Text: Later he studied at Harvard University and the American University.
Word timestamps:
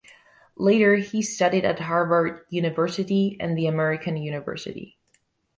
Later 0.55 0.95
he 0.95 1.21
studied 1.21 1.63
at 1.63 1.77
Harvard 1.81 2.47
University 2.49 3.37
and 3.39 3.55
the 3.55 3.67
American 3.67 4.17
University. 4.17 4.97